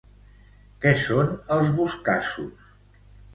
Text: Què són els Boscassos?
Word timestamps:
Què 0.85 0.93
són 1.01 1.29
els 1.57 1.69
Boscassos? 1.81 2.73